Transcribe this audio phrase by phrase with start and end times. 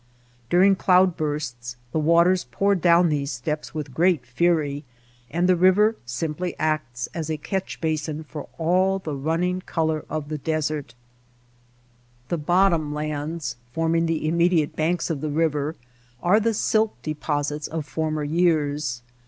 [0.49, 4.83] During cloud bursts the waters pour down these steps with great fury
[5.29, 10.29] and the river simply acts as a catch basin for all the running color of
[10.29, 10.95] the desert.
[12.29, 15.75] The ^^ bottom'' lands, forming the immediate banks of the river,
[16.23, 19.03] are the silt deposits of former years.